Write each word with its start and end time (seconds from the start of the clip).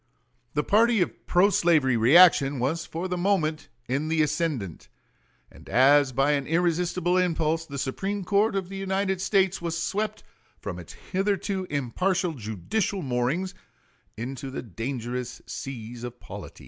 The 0.55 0.63
party 0.63 0.99
of 1.03 1.27
pro 1.27 1.51
slavery 1.51 1.95
reaction 1.95 2.57
was 2.57 2.87
for 2.87 3.07
the 3.07 3.19
moment 3.19 3.69
in 3.87 4.07
the 4.07 4.23
ascendant; 4.23 4.87
and 5.51 5.69
as 5.69 6.11
by 6.11 6.31
an 6.31 6.47
irresistible 6.47 7.17
impulse, 7.17 7.67
the 7.67 7.77
Supreme 7.77 8.23
Court 8.23 8.55
of 8.55 8.67
the 8.69 8.77
United 8.77 9.21
States 9.21 9.61
was 9.61 9.77
swept 9.77 10.23
from 10.59 10.79
its 10.79 10.93
hitherto 10.93 11.67
impartial 11.69 12.33
judicial 12.33 13.03
moorings 13.03 13.53
into 14.17 14.49
the 14.49 14.63
dangerous 14.63 15.39
seas 15.45 16.03
of 16.03 16.19
polities. 16.19 16.59